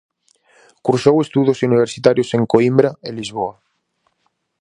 Cursou 0.85 1.15
estudos 1.19 1.63
universitarios 1.69 2.29
en 2.37 2.43
Coimbra 2.53 2.89
e 3.07 3.09
Lisboa. 3.17 3.55